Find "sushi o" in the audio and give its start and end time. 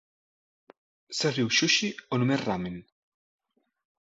1.59-2.19